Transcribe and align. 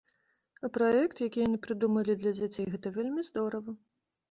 А 0.67 0.71
праект, 0.77 1.21
які 1.27 1.43
яны 1.47 1.57
прыдумалі 1.67 2.17
для 2.23 2.33
дзяцей, 2.41 2.65
гэта 2.75 2.87
вельмі 2.99 3.21
здорава. 3.31 3.71